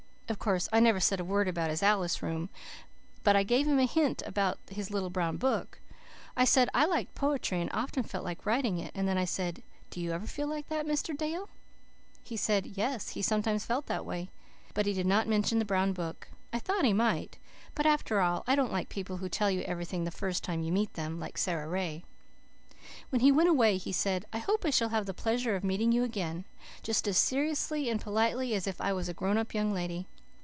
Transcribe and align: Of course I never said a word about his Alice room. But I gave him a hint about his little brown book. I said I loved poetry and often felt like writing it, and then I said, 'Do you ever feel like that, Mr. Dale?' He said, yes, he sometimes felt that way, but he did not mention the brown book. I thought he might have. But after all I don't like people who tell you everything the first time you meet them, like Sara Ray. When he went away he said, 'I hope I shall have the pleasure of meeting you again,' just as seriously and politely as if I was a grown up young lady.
Of 0.31 0.39
course 0.39 0.69
I 0.71 0.79
never 0.79 1.01
said 1.01 1.19
a 1.19 1.25
word 1.25 1.49
about 1.49 1.69
his 1.71 1.83
Alice 1.83 2.23
room. 2.23 2.49
But 3.21 3.35
I 3.35 3.43
gave 3.43 3.67
him 3.67 3.79
a 3.79 3.85
hint 3.85 4.23
about 4.25 4.59
his 4.69 4.89
little 4.89 5.09
brown 5.09 5.35
book. 5.35 5.81
I 6.37 6.45
said 6.45 6.69
I 6.73 6.85
loved 6.85 7.13
poetry 7.15 7.59
and 7.59 7.69
often 7.73 8.03
felt 8.03 8.23
like 8.23 8.45
writing 8.45 8.77
it, 8.77 8.93
and 8.95 9.05
then 9.09 9.17
I 9.17 9.25
said, 9.25 9.61
'Do 9.89 9.99
you 9.99 10.13
ever 10.13 10.25
feel 10.25 10.47
like 10.47 10.69
that, 10.69 10.85
Mr. 10.85 11.15
Dale?' 11.17 11.49
He 12.23 12.37
said, 12.37 12.65
yes, 12.65 13.09
he 13.09 13.21
sometimes 13.21 13.65
felt 13.65 13.87
that 13.87 14.05
way, 14.05 14.29
but 14.73 14.85
he 14.85 14.93
did 14.93 15.05
not 15.05 15.27
mention 15.27 15.59
the 15.59 15.65
brown 15.65 15.91
book. 15.91 16.29
I 16.53 16.59
thought 16.59 16.85
he 16.85 16.93
might 16.93 17.35
have. 17.35 17.41
But 17.75 17.85
after 17.85 18.21
all 18.21 18.45
I 18.47 18.55
don't 18.55 18.71
like 18.71 18.87
people 18.87 19.17
who 19.17 19.27
tell 19.27 19.51
you 19.51 19.63
everything 19.63 20.05
the 20.05 20.11
first 20.11 20.45
time 20.45 20.63
you 20.63 20.71
meet 20.71 20.93
them, 20.93 21.19
like 21.19 21.37
Sara 21.37 21.67
Ray. 21.67 22.05
When 23.09 23.19
he 23.19 23.33
went 23.33 23.49
away 23.49 23.75
he 23.75 23.91
said, 23.91 24.23
'I 24.31 24.37
hope 24.39 24.63
I 24.63 24.69
shall 24.69 24.89
have 24.89 25.07
the 25.07 25.13
pleasure 25.13 25.57
of 25.57 25.63
meeting 25.65 25.91
you 25.91 26.05
again,' 26.05 26.45
just 26.83 27.05
as 27.05 27.17
seriously 27.17 27.89
and 27.89 27.99
politely 27.99 28.53
as 28.55 28.65
if 28.65 28.79
I 28.79 28.93
was 28.93 29.09
a 29.09 29.13
grown 29.13 29.37
up 29.37 29.53
young 29.53 29.73
lady. 29.73 30.07